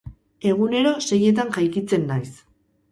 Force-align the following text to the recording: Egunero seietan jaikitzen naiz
Egunero 0.51 0.95
seietan 1.09 1.55
jaikitzen 1.59 2.11
naiz 2.13 2.31